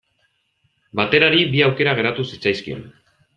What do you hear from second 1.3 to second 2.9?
bi aukera geratu zitzaizkion.